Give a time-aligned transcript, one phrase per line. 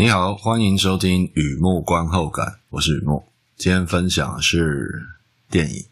[0.00, 3.20] 你好，欢迎收听雨幕观后感，我是雨幕。
[3.56, 4.88] 今天分享的是
[5.50, 5.84] 电影。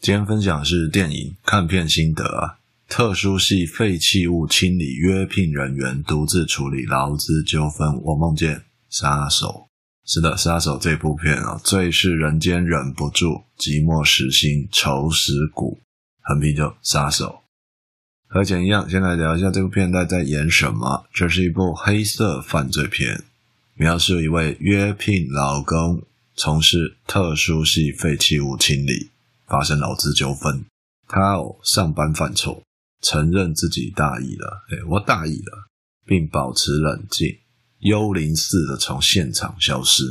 [0.00, 2.58] 今天分享是电影看片心得啊。
[2.88, 9.68] 特殊系废弃物清理约聘人员独自处理劳资纠纷，我梦见杀手。
[10.04, 15.78] 是的，杀手这部片啊，最是人间忍不住，寂寞时心愁死骨。
[16.28, 17.40] 横批就杀手，
[18.28, 21.06] 和前一样，先来聊一下这部片在在演什么。
[21.10, 23.24] 这是一部黑色犯罪片，
[23.72, 26.02] 描述一位约聘劳工
[26.36, 29.08] 从事特殊系废弃物清理，
[29.46, 30.66] 发生劳资纠纷。
[31.06, 32.62] 他哦上班犯错，
[33.00, 35.70] 承认自己大意了，哎，我大意了，
[36.04, 37.38] 并保持冷静，
[37.78, 40.02] 幽灵似的从现场消失。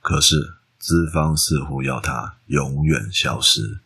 [0.00, 0.36] 可是
[0.78, 3.80] 资方似乎要他永远消失。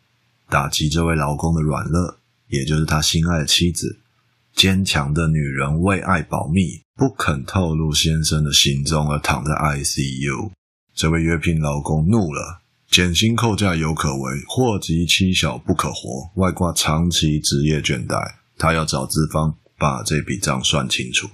[0.48, 4.00] 打击这位劳工的软弱，也就是他心爱的妻子。
[4.54, 10.52] 坚强的女人为爱保密，不肯透露先生的行踪，而躺在 ICU。
[10.94, 18.36] 这位约聘劳工怒了，减薪扣假有可为，祸及妻小不可活，外挂长期职业倦怠。
[18.56, 21.28] 他要找资方把这笔账算清楚。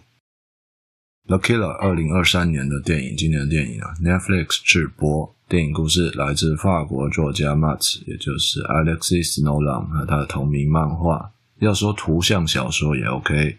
[1.31, 5.33] The Killer，二零二三年的电影，今年的电影啊，Netflix 制播。
[5.49, 11.31] 电影故事来自法国作家 Max，也就是 Alexis Nolan 和他的同名漫画。
[11.61, 13.59] 要说图像小说也 OK。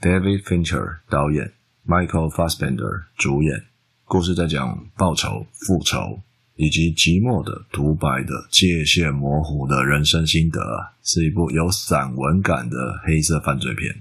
[0.00, 1.52] David Fincher 导演
[1.84, 3.60] ，Michael Fassbender 主演。
[4.04, 6.20] 故事在讲报仇、复仇
[6.54, 10.60] 以及寂寞的、独白的、界限模糊的人生心得，
[11.02, 13.92] 是一部有散文感的黑色犯罪片。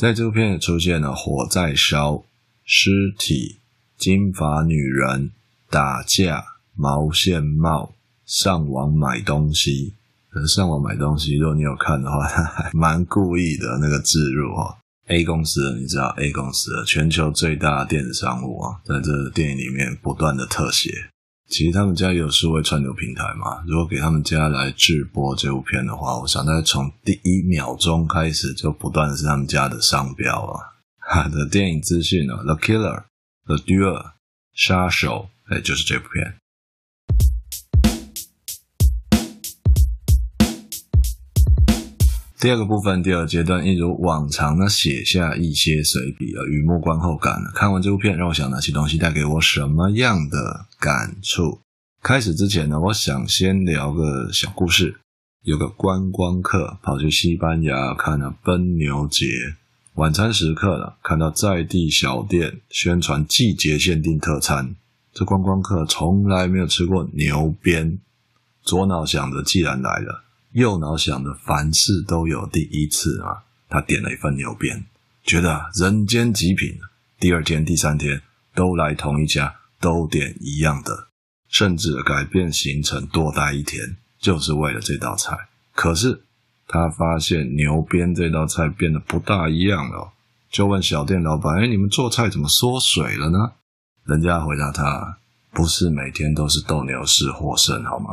[0.00, 2.24] 在这部片里出现了火在烧、
[2.64, 3.58] 尸体、
[3.98, 5.32] 金发女人。
[5.68, 6.42] 打架、
[6.74, 9.94] 毛线帽、上网买东西，
[10.30, 14.78] 可是上网买东西，如果你有看的话，还 蛮故意的那个置入哈。
[15.06, 20.90] A 公司，你知道 A 公司，全球最大的电子商务啊，在这电影里面不断的特写。
[21.50, 30.60] 其实他们家有数位串流平台嘛，如果给他们家来制播这部片的话，我想在从第一秒钟开始就不断的是他们家的商标啊。
[30.98, 34.12] 好 的电影资讯呢，The Killer，The Duel，
[34.54, 35.28] 杀手。
[35.50, 36.39] 哎，就是这部片。
[42.40, 47.38] 第二个部分，第二阶段，一如往常呢，写下一些随笔啊，雨木观后感。
[47.54, 51.60] 看完这部片，让我想哪些东西带给我什么样的感触？
[52.02, 55.00] 开始之前呢，我想先聊个小故事。
[55.42, 59.26] 有个观光客跑去西班牙看了奔牛节，
[59.96, 64.74] 晚餐时刻了，看到在地小店宣传季节限定特餐。
[65.12, 67.98] 这观光客从来没有吃过牛鞭，
[68.62, 73.44] 左脑想着既然来了，右脑想着凡事都有第一次啊。
[73.68, 74.84] 他点了一份牛鞭，
[75.22, 76.78] 觉得人间极品。
[77.20, 78.20] 第二天、第三天
[78.52, 81.06] 都来同一家，都点一样的，
[81.48, 85.36] 甚至改变行程多待一天，就是为了这道菜。
[85.72, 86.22] 可是
[86.66, 90.12] 他发现牛鞭这道菜变得不大一样了，
[90.50, 93.52] 就问小店老板：“哎，你们做菜怎么缩水了呢？”
[94.06, 95.18] 人家回答他
[95.54, 98.08] ：“不是每天都是斗牛士获胜，好吗？”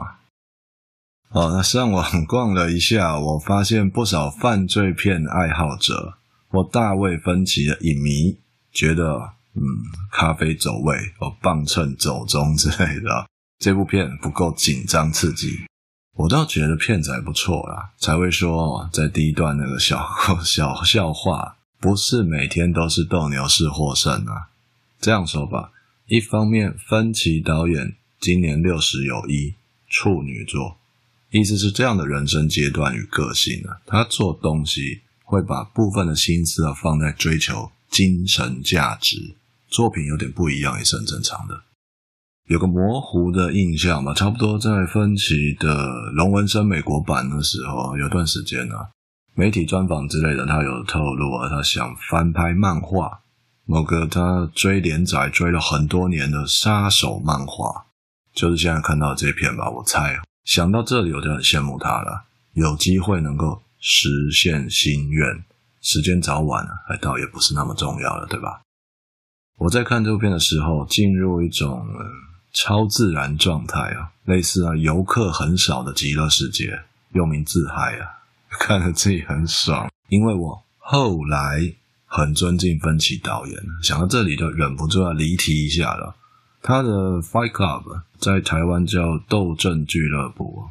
[1.29, 6.17] 哦，那上网逛了一下，我发现不少犯罪片爱好者
[6.47, 8.37] 或大卫芬奇的影迷
[8.71, 9.61] 觉得，嗯，
[10.11, 13.27] 咖啡走位或磅秤走钟之类的，
[13.59, 15.65] 这部片不够紧张刺激。
[16.15, 20.07] 我倒觉得片子还不错啦，才会说在第一段那个小
[20.43, 24.49] 小笑话，不是每天都是斗牛士获胜啊。
[24.99, 25.71] 这样说吧。
[26.07, 29.53] 一方面，芬奇导演今年六十有一，
[29.89, 30.76] 处女座，
[31.31, 39.35] 意思是这样的人生阶段与个性啊，他做东西会把部分的心思啊放在追求精神价值，
[39.67, 41.63] 作品有点不一样也是很正常的。
[42.47, 45.75] 有个模糊的印象吧，差不多在分歧的
[46.11, 48.87] 《龙纹身》美国版的时候，有段时间啊，
[49.35, 53.19] 媒体专访之类的，他有透露啊，他想翻拍漫画。
[53.65, 57.87] 某个他追连载追了很多年的杀手漫画，
[58.33, 59.69] 就是现在看到这片吧。
[59.69, 62.23] 我猜，想到这里我就很羡慕他了，
[62.53, 65.43] 有机会能够实现心愿。
[65.81, 68.61] 时间早晚还倒也不是那么重要了，对吧？
[69.57, 71.85] 我在看这部片的时候，进入一种
[72.53, 76.79] 超自然状态啊，类似啊游客很少的极乐世界，
[77.11, 78.07] 又名自嗨啊，
[78.57, 81.75] 看着自己很爽，因为我后来。
[82.09, 86.15] 很尊敬芬奇导演，想到这里就忍不住要离题一下了。
[86.67, 86.89] 他的
[87.21, 87.83] 《Fight Club》
[88.19, 90.65] 在台湾叫《斗阵俱乐部》，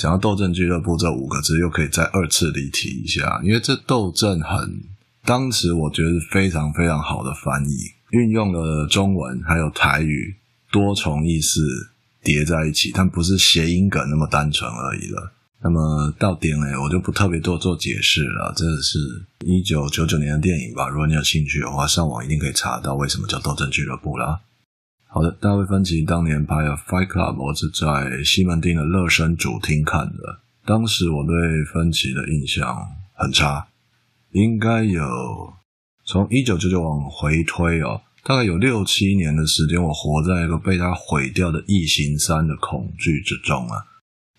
[0.00, 4.82] 讲到斗阵俱乐部这五个字，又可以再二次离题一下，因为这斗阵很，
[5.26, 7.76] 当时我觉得是非常非常好的翻译，
[8.12, 10.36] 运用了中文还有台语
[10.72, 11.60] 多重意思
[12.24, 15.34] 叠在一起，但不是谐音梗那么单纯而已了。
[15.62, 18.54] 那么到点呢，我就不特别多做解释了。
[18.56, 18.98] 这是
[19.44, 20.88] 一九九九年的电影吧？
[20.88, 24.40] 如果你有兴趣的话，上网一定可以查到为什么叫斗阵俱乐部啦。
[25.12, 26.54] 好的，大卫芬奇当年拍
[26.84, 30.38] 《Fight Club》，我是在西门町的乐声主厅看的。
[30.64, 33.66] 当时我对芬奇的印象很差，
[34.30, 35.02] 应该有
[36.04, 43.84] 从一九九九往回推哦，大概有六七年的时间，我活在一个被他毁掉的《异形三》的恐惧之中啊。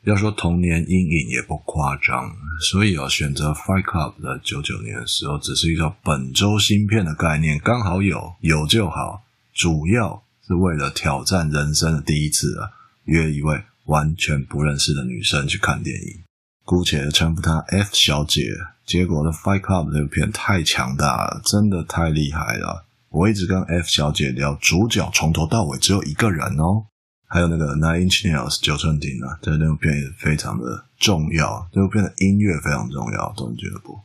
[0.06, 2.32] 要说童年阴影也不夸张，
[2.72, 9.24] 所以啊，选择 Fight Club 在九九年的时候，只是一个本周新片的概念，刚好有有就好。
[9.54, 12.68] 主要是为了挑战人生的第一次啊，
[13.06, 16.24] 约一位完全不认识的女生去看电影，
[16.66, 18.42] 姑且称呼她 F 小姐。
[18.86, 22.86] 结果的 Fight Club 这部片太强大了，真的太厉害了。
[23.08, 26.88] 我一直跟 F 小姐聊，主角从头到尾只有一个人哦。
[27.28, 31.66] 还有那个 Nine Inch Nails 九寸钉啊，这部片也非常的重要。
[31.72, 33.98] 这部片的音乐非常重要，斗阵俱乐部。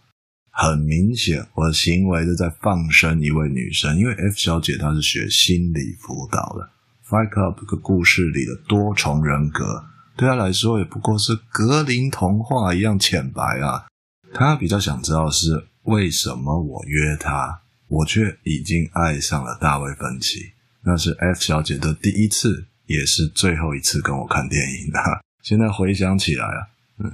[0.56, 6.70] 很明显，我的行为是在放生一位女生，因为 F 小姐她是学心理辅导的。
[7.06, 9.84] Fight Club 这个故事里的多重人格，
[10.16, 13.84] 对她来说也不过是格林童话一样浅白啊。
[14.32, 20.52] 她比较想知道是为什么我约她，我却已经爱上了大卫芬奇。
[20.82, 22.66] 那是 F 小姐的第一次。
[22.86, 25.00] 也是最后一次跟我看电影的。
[25.42, 26.68] 现在回想起来啊，
[27.00, 27.10] 嗯，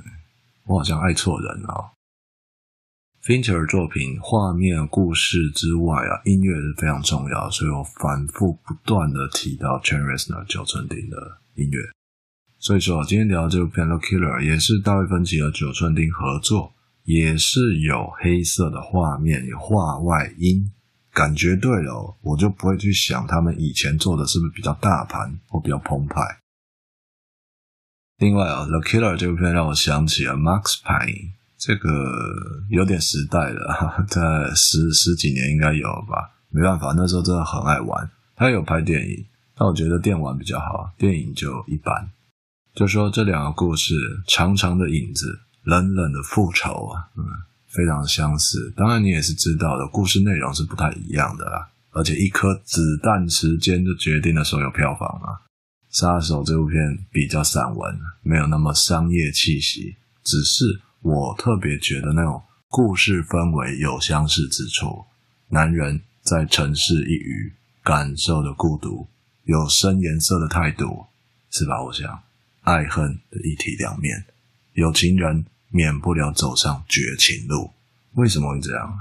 [0.67, 1.93] 我好像爱错人了。
[3.25, 11.79] Fincher 作品画面、故事之外啊，音乐是非常重要，所以我反复不断的提到 Trent Reznor 九寸钉的音乐。
[12.59, 16.73] 所以说，今天聊的这部片《The Killer》也是大卫芬奇和九寸钉合作，
[17.05, 20.73] 也是有黑色的画面，有画外音。
[21.13, 26.21] 感觉对了，我就不会去想他们以前做的是不是比较大盘或比较澎湃。
[28.19, 31.88] 另外啊，《The Killer》这部片让我想起了 Max Payne，这个
[32.70, 34.20] 有点时代了， 在
[34.55, 36.32] 十十几年应该有吧。
[36.50, 38.11] 没办法，那时候真的很爱玩。
[38.35, 39.25] 他有拍电影，
[39.55, 42.11] 但我觉得电玩比较好，电影就一般。
[42.75, 43.94] 就说这两个故事，
[44.26, 47.25] 长长的影子，冷冷的复仇啊，嗯。
[47.69, 51.70] 非常相似，当然你也是知道的，故事内容是不太一样的啦。
[51.93, 55.41] 而且一颗子弹时间就决定了所有票房啊。
[55.88, 56.79] 杀手这部片
[57.11, 65.05] 比较散文，没有那么商业气息，只是我特别觉得那种故事氛围有相似之处。
[65.49, 67.53] 男人在城市一隅
[67.83, 69.07] 感受的孤独，
[69.45, 71.07] 有深颜色的态度，
[71.51, 71.83] 是吧？
[71.85, 72.23] 我想，
[72.63, 74.25] 爱恨的一体两面，
[74.73, 75.45] 有情人。
[75.75, 77.71] 免不了走上绝情路，
[78.13, 78.95] 为什么会这样？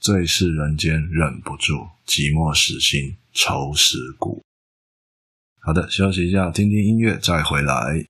[0.00, 4.42] 最是人间忍不住，寂寞使心愁蚀骨。
[5.60, 8.09] 好的，休息一下，听听音乐，再回来。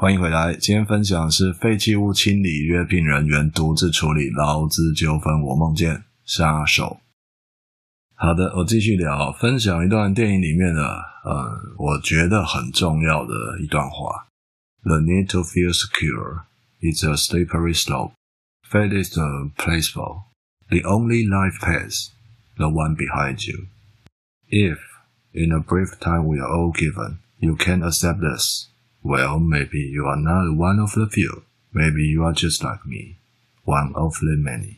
[0.00, 5.42] 欢迎回来，今天分享的是废弃物清理约聘人员独自处理劳资纠纷。
[5.42, 7.00] 我梦见杀手。
[8.14, 10.84] 好的，我继续聊，分享一段电影里面的，
[11.24, 14.28] 呃，我觉得很重要的一段话
[14.84, 16.44] ：The need to feel secure
[16.80, 18.12] is a slippery slope.
[18.70, 20.26] Fate is the placebo.
[20.68, 22.10] The only life path,
[22.56, 23.66] the one behind you.
[24.48, 24.78] If,
[25.32, 28.68] in a brief time we are all given, you can accept this.
[29.08, 31.44] Well, maybe you are not one of the few.
[31.72, 33.16] Maybe you are just like me,
[33.64, 34.76] one of the many.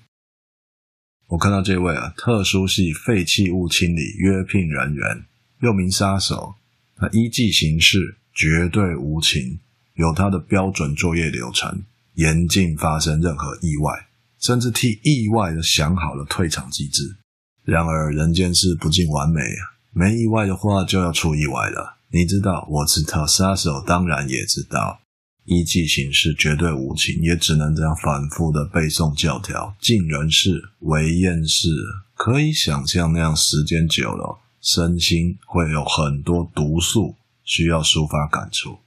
[1.27, 5.25] 我看到这位啊，特殊系废弃物清理约聘人员，
[5.63, 6.55] 又名杀手。
[6.97, 9.59] 他依计行事，绝对无情，
[9.95, 11.83] 有他的标准作业流程，
[12.15, 14.07] 严禁发生任何意外，
[14.39, 17.17] 甚至替意外的想好了退场机制。
[17.65, 21.97] 然而人间事不尽完美啊，没意外的话就要出意外了。
[22.13, 25.01] 你知道，我知道，杀手当然也知道。
[25.45, 31.69] 依计行事，绝对无情，也只能这样反复的背诵教条，尽人事，为厌世。
[32.15, 38.79] 可以想象，那样时间久了，身心会有很多毒素需要抒发感触，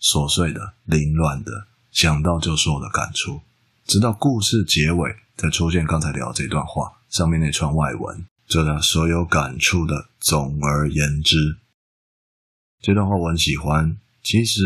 [0.00, 3.40] 琐碎的、凌乱的，想到就说的感触，
[3.84, 11.58] 直到故事结尾才出现刚才聊这段话上面那串外文，这段所有感触的总而言之。
[12.80, 13.96] 这段话我很喜欢。
[14.22, 14.60] 其实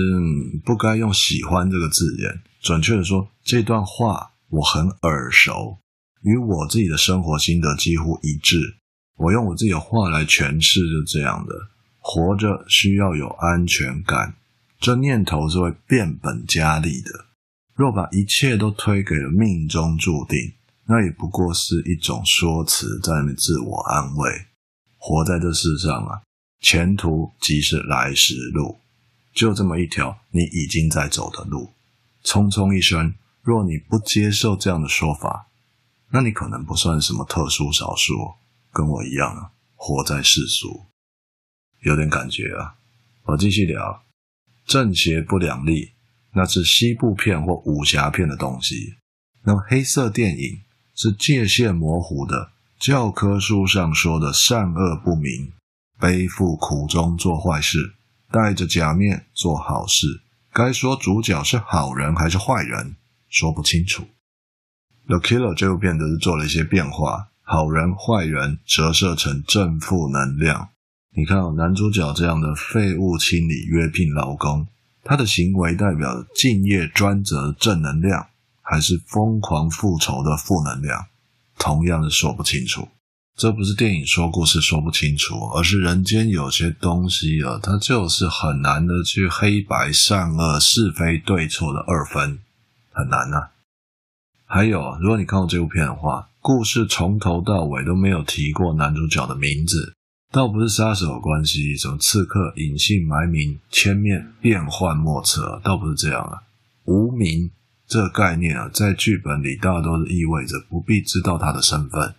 [0.64, 5.78] 不该用“喜欢”这个字眼，准确的说，这段话我很耳熟，
[6.22, 8.78] 与我自己的生活心得几乎一致。
[9.16, 11.54] 我用我自己的话来诠释，是这样的：
[12.00, 14.34] 活着需要有安全感，
[14.80, 17.26] 这念头是会变本加厉的。
[17.76, 20.52] 若把一切都推给了命中注定，
[20.86, 24.30] 那也不过是一种说辞，在那自我安慰。
[24.98, 26.22] 活在这世上啊，
[26.64, 28.80] 前途即是来时路。
[29.34, 31.74] 就这么一条你已经在走的路，
[32.24, 33.14] 匆匆一生。
[33.42, 35.48] 若你不接受这样的说法，
[36.08, 38.14] 那你可能不算什么特殊少数，
[38.72, 40.86] 跟我一样啊，活在世俗，
[41.82, 42.76] 有点感觉啊。
[43.24, 44.02] 我继续聊，
[44.64, 45.92] 正邪不两立，
[46.32, 48.94] 那是西部片或武侠片的东西。
[49.42, 50.62] 那么黑色电影
[50.94, 55.52] 是界限模糊的，教科书上说的善恶不明，
[55.98, 57.94] 背负苦衷做坏事。
[58.30, 60.22] 戴着假面做好事，
[60.52, 62.96] 该说主角是好人还是坏人，
[63.28, 64.02] 说不清楚。
[65.06, 70.70] 《The Killer》这部片子是做了一些变化，好人坏人折射成正负能量。
[71.16, 74.66] 你看，男主角这样的废物清理约聘劳工，
[75.04, 78.26] 他的行为代表敬业专责正能量，
[78.62, 81.06] 还是疯狂复仇的负能量，
[81.56, 82.88] 同样的说不清楚。
[83.36, 92.38] 这不是电影说故事说不清楚，而是人间有些东西啊，它就是很难的去黑白善恶是非对错的二分，
[92.92, 93.50] 很难、啊。
[94.46, 99.94] 还有，如果你看过这部片的话，故事从头到尾都没有提过男主角的名字，
[100.30, 106.38] 倒不是杀手关系，什么刺客隐姓埋名、千面变幻莫测，倒不是这样啊。
[106.84, 107.50] 无名
[107.88, 112.14] 这个概念啊，在剧本里大多是意味着不必知道他的身份。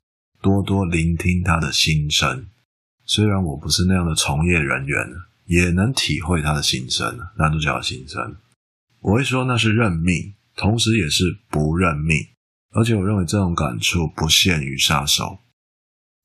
[0.45, 2.45] 多多聆听他的心声，
[3.03, 5.03] 虽然我不是那样的从业人员，
[5.45, 7.17] 也能体会他的心声。
[7.39, 8.35] 男主角的心声，
[8.99, 12.27] 我会说那是认命，同时也是不认命。
[12.75, 15.39] 而且我认为这种感触不限于杀手。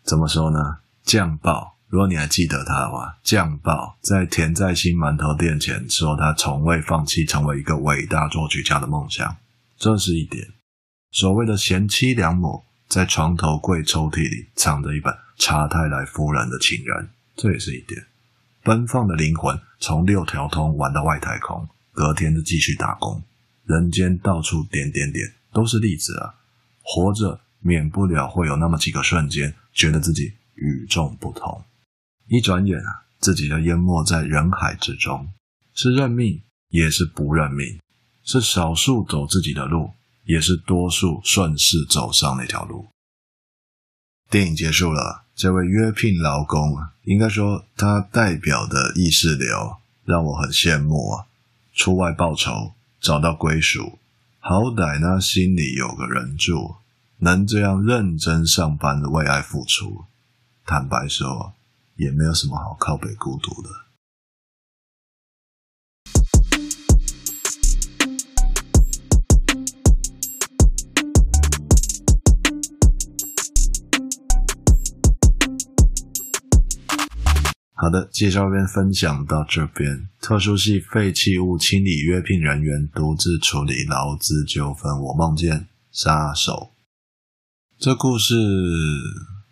[0.05, 0.81] 怎么说呢？
[1.03, 9.39] 酱爆，如果你还记得他的话，酱爆在田在心馒头店前说他从未放弃成为一个伟大作曲家的梦想，
[9.79, 10.47] 这是一点。
[11.11, 12.67] 所谓的贤妻良母。
[12.91, 18.05] 在床头柜抽屉里藏着一本查泰莱夫人的情人，这也是一点。
[18.65, 23.23] 奔放的灵魂从六条通玩到外太空，隔天就继续打工。
[23.65, 26.35] 人间到处点点点，都是例子啊！
[26.83, 31.63] 活着免不了会有那么几个瞬间，觉得自己与众不同。
[32.27, 35.31] 一转眼啊，自己就淹没在人海之中。
[35.75, 37.79] 是认命，也是不认命；
[38.25, 39.93] 是少数走自己的路。
[40.25, 42.89] 也是多数顺势走上那条路。
[44.31, 51.27] 电影结束了，这位约聘劳工，应该说他代表的意识流让我很羡慕啊！
[51.75, 53.99] 出外报仇，找到归属，
[54.39, 56.77] 好歹呢心里有个人住，
[57.19, 60.05] 能这样认真上班的为爱付出，
[60.65, 61.55] 坦白说，
[61.97, 63.69] 也没有什么好靠北孤独的。
[77.81, 80.07] 好的，介绍这边分享到这边。
[80.21, 86.73] 特殊系废弃物清理约聘人员独自处理劳资纠纷，我梦见杀手。
[87.79, 88.35] 这故事，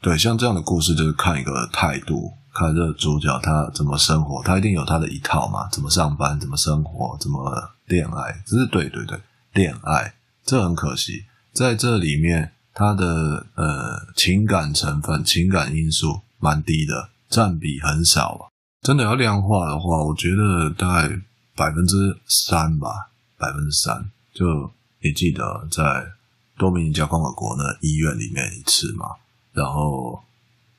[0.02, 7.50] 对，像这样的故事就是看一个态度，看这个主角他怎么生活，他一定有他的一套嘛，怎么上班，怎么生活，怎么
[7.86, 9.18] 恋爱，只是对对对，
[9.54, 10.12] 恋爱，
[10.44, 17.08] 这很可惜，在这里面他的呃情感成分、情感因素蛮低的。
[17.28, 18.48] 占比很少啊，
[18.82, 21.20] 真的要量化的话，我觉得大概
[21.54, 24.10] 百分之三吧，百分之三。
[24.32, 24.70] 就
[25.00, 26.06] 你记得在
[26.56, 29.06] 多米尼加共和国那医院里面一次嘛，
[29.52, 30.22] 然后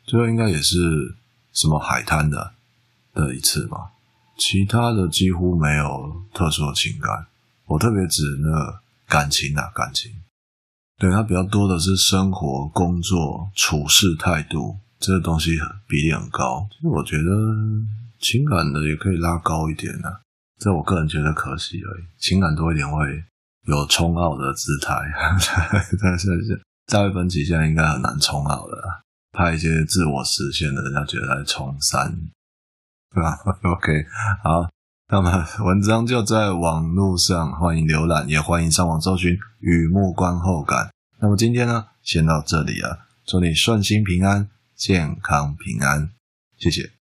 [0.03, 1.15] 最后应该也是
[1.53, 2.53] 什么海滩的
[3.13, 3.89] 的一次嘛，
[4.37, 7.27] 其他的几乎没有特殊的情感。
[7.65, 10.11] 我特别指那感情啊，感情。
[10.97, 16.67] 对，它比较多的是生活、工作、处事态度，这个东西比例很高。
[16.71, 17.23] 其实我觉得
[18.19, 20.21] 情感的也可以拉高一点啊，
[20.59, 22.03] 这我个人觉得可惜而已。
[22.17, 23.23] 情感多一点会
[23.67, 24.95] 有冲奥的姿态，
[26.01, 29.03] 但是在一分歧现在应该很难冲奥了。
[29.31, 32.11] 拍一些自我实现的，人家觉得在冲三，
[33.13, 34.05] 对 吧？OK，
[34.43, 34.67] 好，
[35.07, 40.87] 那么文章就在网络上，欢迎浏览，也欢迎上网搜寻《雨幕观后感》。
[41.21, 46.15] 那么今天呢，先到这里啊，祝你顺心平安，健康平安，
[46.57, 46.98] 谢谢。